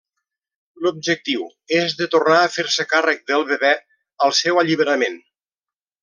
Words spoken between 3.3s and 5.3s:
del bebè al seu alliberament.